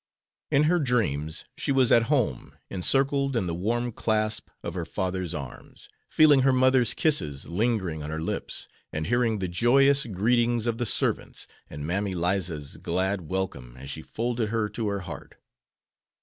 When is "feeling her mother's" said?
6.09-6.95